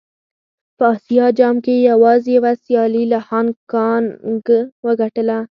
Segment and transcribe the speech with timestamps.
[0.77, 4.45] په اسيا جام کې يې يوازې يوه سيالي له هانګ کانګ
[4.85, 5.37] وګټله.